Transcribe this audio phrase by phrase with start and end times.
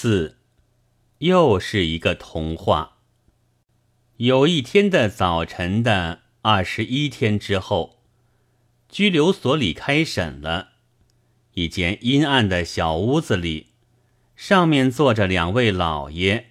[0.00, 0.36] 四，
[1.18, 2.98] 又是一个童话。
[4.18, 7.98] 有一天的早晨的二十一天之后，
[8.88, 10.68] 拘留所里开审了。
[11.54, 13.70] 一间阴暗的小屋子里，
[14.36, 16.50] 上面坐着两位老爷，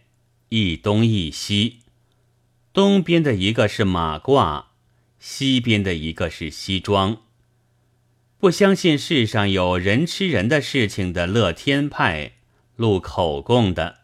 [0.50, 1.80] 一东一西。
[2.74, 4.66] 东边的一个是马褂，
[5.20, 7.22] 西边的一个是西装。
[8.38, 12.34] 不相信世上有人吃人的事情的乐天派。
[12.78, 14.02] 录口供的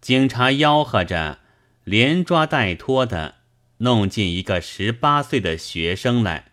[0.00, 1.40] 警察吆喝着，
[1.82, 3.34] 连抓带拖的
[3.78, 6.52] 弄进一个十八岁的学生来，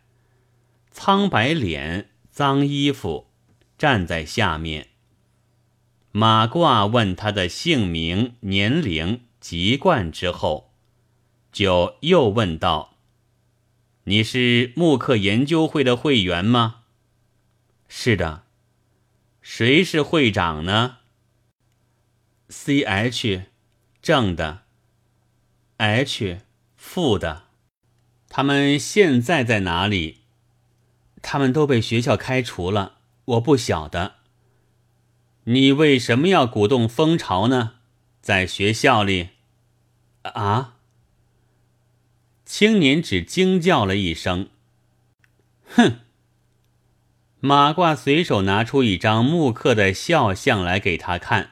[0.90, 3.28] 苍白脸、脏衣服，
[3.78, 4.88] 站在下面。
[6.12, 10.74] 马褂问他的姓名、年龄、籍贯之后，
[11.52, 12.98] 就又问道
[14.06, 16.78] ：“你是木刻研究会的会员吗
[17.88, 18.45] ？”“是的。”
[19.48, 20.98] 谁是会长呢
[22.50, 23.44] ？C H，
[24.02, 24.64] 正的
[25.78, 26.40] ；H，
[26.76, 27.44] 负的。
[28.28, 30.22] 他们现在在哪里？
[31.22, 32.98] 他们都被学校开除了。
[33.26, 34.16] 我不晓得。
[35.44, 37.76] 你为什么要鼓动风潮呢？
[38.22, 39.30] 在学校里？
[40.24, 40.78] 啊！
[42.46, 44.50] 青年只惊叫了一声
[45.70, 46.00] ：“哼！”
[47.46, 51.52] 马褂随手拿出一张木刻的肖像来给他看，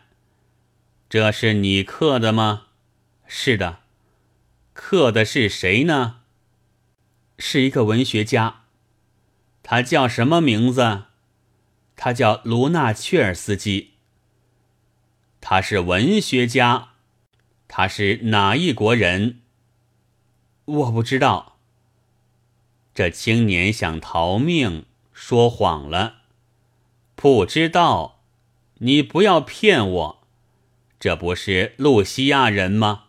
[1.08, 2.64] 这是你刻的吗？
[3.28, 3.82] 是的，
[4.74, 6.22] 刻的是谁呢？
[7.38, 8.62] 是一个文学家，
[9.62, 11.04] 他叫什么名字？
[11.96, 13.92] 他叫卢纳切尔斯基。
[15.40, 16.94] 他是文学家，
[17.68, 19.42] 他是哪一国人？
[20.66, 21.60] 我不知道。
[22.96, 24.86] 这青年想逃命。
[25.26, 26.16] 说谎了，
[27.16, 28.20] 不知道，
[28.80, 30.28] 你不要骗我，
[31.00, 33.06] 这不是路西亚人吗？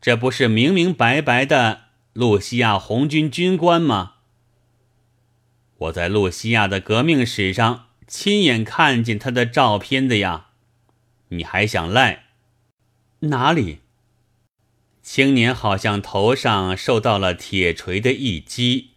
[0.00, 4.12] 这不是明明白白的路西亚红军军官吗？
[5.78, 10.50] 我在路西亚的革命史上亲眼看见他的照片的呀，
[11.30, 12.26] 你还想赖？
[13.22, 13.80] 哪里？
[15.02, 18.90] 青年好像头上受到了铁锤的一击。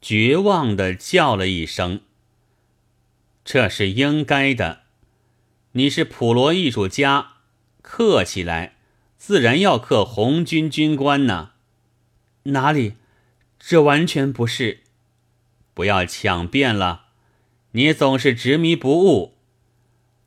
[0.00, 2.02] 绝望的叫了一声
[3.50, 4.80] ：“这是应该的。
[5.72, 7.36] 你是普罗艺术家，
[7.80, 8.74] 刻起来
[9.16, 11.52] 自然要刻红军军官呢。
[12.42, 12.96] 哪里？
[13.58, 14.80] 这完全不是。
[15.72, 17.06] 不要抢辩了，
[17.70, 19.38] 你总是执迷不悟。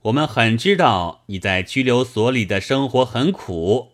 [0.02, 3.92] 我们很知道你在拘留所里的生活很苦，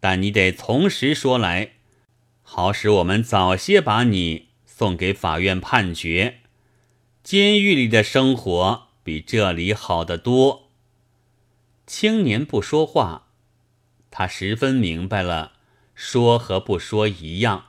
[0.00, 1.72] 但你得从实说来，
[2.40, 6.39] 好使我们早些把你。”送给法院判决，
[7.22, 10.70] 监狱里的生活比这里好得多。
[11.86, 13.28] 青年不说话，
[14.10, 15.52] 他十分明白了，
[15.94, 17.66] 说和不说一样。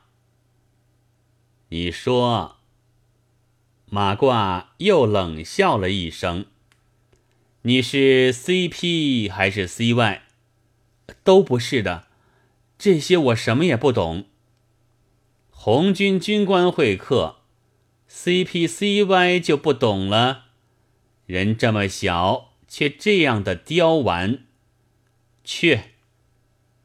[1.70, 2.58] 你说，
[3.88, 6.46] 马褂又冷笑了一声。
[7.64, 10.22] 你是 C.P 还是 C.Y？
[11.24, 12.08] 都不是的，
[12.78, 14.26] 这些我什么也不懂。
[15.50, 17.41] 红军军官会客
[18.14, 20.46] ，CPCY 就不懂了。
[21.26, 24.44] 人这么小，却这样的刁顽，
[25.44, 25.80] 去。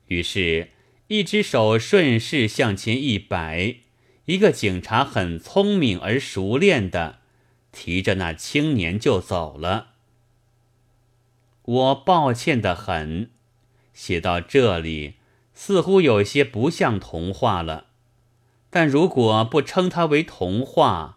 [0.06, 0.70] 于是，
[1.09, 3.76] 一只手顺势向前一摆，
[4.26, 7.19] 一个警察很聪明而熟练的
[7.72, 9.94] 提着那青年就走了。
[11.62, 13.31] 我抱歉的很，
[13.93, 15.14] 写到这里，
[15.53, 17.88] 似乎有些不像童话了。
[18.70, 21.16] 但如果不称它为童话，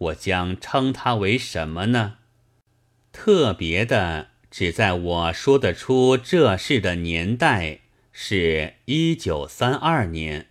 [0.00, 2.18] 我将称它为什么呢？
[3.12, 7.80] 特别的，只在我说得出这事的年代
[8.12, 10.49] 是一九三二年。